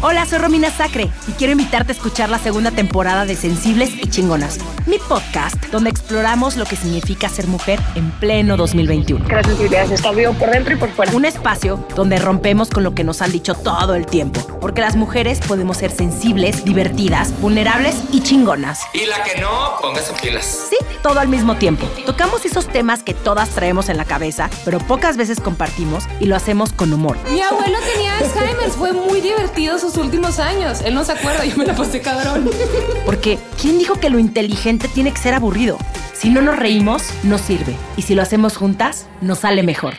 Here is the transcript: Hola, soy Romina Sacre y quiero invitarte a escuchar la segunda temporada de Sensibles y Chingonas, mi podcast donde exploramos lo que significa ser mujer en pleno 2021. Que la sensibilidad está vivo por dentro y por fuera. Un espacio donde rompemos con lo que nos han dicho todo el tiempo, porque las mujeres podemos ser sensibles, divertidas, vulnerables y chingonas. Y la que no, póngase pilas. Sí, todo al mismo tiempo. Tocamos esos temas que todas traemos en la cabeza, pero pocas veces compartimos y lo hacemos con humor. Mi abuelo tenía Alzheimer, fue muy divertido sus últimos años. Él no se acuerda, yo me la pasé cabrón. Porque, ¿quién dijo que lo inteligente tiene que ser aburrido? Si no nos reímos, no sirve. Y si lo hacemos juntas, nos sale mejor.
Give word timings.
Hola, 0.00 0.24
soy 0.26 0.38
Romina 0.38 0.70
Sacre 0.70 1.10
y 1.26 1.32
quiero 1.32 1.50
invitarte 1.50 1.90
a 1.90 1.96
escuchar 1.96 2.30
la 2.30 2.38
segunda 2.38 2.70
temporada 2.70 3.26
de 3.26 3.34
Sensibles 3.34 3.90
y 3.94 4.08
Chingonas, 4.08 4.60
mi 4.86 4.96
podcast 4.96 5.56
donde 5.72 5.90
exploramos 5.90 6.56
lo 6.56 6.64
que 6.66 6.76
significa 6.76 7.28
ser 7.28 7.46
mujer 7.46 7.80
en 7.94 8.10
pleno 8.12 8.56
2021. 8.56 9.26
Que 9.26 9.34
la 9.34 9.42
sensibilidad 9.42 9.90
está 9.90 10.12
vivo 10.12 10.34
por 10.34 10.50
dentro 10.50 10.74
y 10.74 10.76
por 10.76 10.90
fuera. 10.90 11.12
Un 11.14 11.24
espacio 11.24 11.84
donde 11.94 12.18
rompemos 12.18 12.70
con 12.70 12.84
lo 12.84 12.94
que 12.94 13.04
nos 13.04 13.22
han 13.22 13.32
dicho 13.32 13.54
todo 13.54 13.94
el 13.94 14.06
tiempo, 14.06 14.40
porque 14.60 14.80
las 14.80 14.96
mujeres 14.96 15.40
podemos 15.40 15.78
ser 15.78 15.90
sensibles, 15.90 16.64
divertidas, 16.64 17.38
vulnerables 17.40 17.96
y 18.12 18.20
chingonas. 18.20 18.80
Y 18.94 19.06
la 19.06 19.22
que 19.24 19.40
no, 19.40 19.78
póngase 19.82 20.12
pilas. 20.22 20.68
Sí, 20.70 20.76
todo 21.02 21.20
al 21.20 21.28
mismo 21.28 21.56
tiempo. 21.56 21.86
Tocamos 22.06 22.44
esos 22.44 22.68
temas 22.68 23.02
que 23.02 23.14
todas 23.14 23.48
traemos 23.50 23.88
en 23.88 23.96
la 23.96 24.04
cabeza, 24.04 24.48
pero 24.64 24.78
pocas 24.78 25.16
veces 25.16 25.40
compartimos 25.40 26.04
y 26.20 26.26
lo 26.26 26.36
hacemos 26.36 26.72
con 26.72 26.92
humor. 26.92 27.18
Mi 27.30 27.40
abuelo 27.40 27.78
tenía 27.92 28.16
Alzheimer, 28.18 28.67
fue 28.78 28.92
muy 28.92 29.20
divertido 29.20 29.76
sus 29.78 29.96
últimos 29.96 30.38
años. 30.38 30.82
Él 30.82 30.94
no 30.94 31.04
se 31.04 31.12
acuerda, 31.12 31.44
yo 31.44 31.56
me 31.56 31.66
la 31.66 31.74
pasé 31.74 32.00
cabrón. 32.00 32.48
Porque, 33.04 33.38
¿quién 33.60 33.78
dijo 33.78 33.98
que 33.98 34.08
lo 34.08 34.20
inteligente 34.20 34.86
tiene 34.86 35.10
que 35.10 35.18
ser 35.18 35.34
aburrido? 35.34 35.76
Si 36.14 36.30
no 36.30 36.40
nos 36.40 36.56
reímos, 36.56 37.02
no 37.24 37.38
sirve. 37.38 37.74
Y 37.96 38.02
si 38.02 38.14
lo 38.14 38.22
hacemos 38.22 38.56
juntas, 38.56 39.06
nos 39.20 39.40
sale 39.40 39.64
mejor. 39.64 39.94